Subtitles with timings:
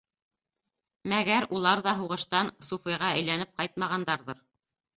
[1.13, 4.45] Мәгәр улар ҙа һуғыштан суфыйға әйләнеп ҡайтмағандарҙыр.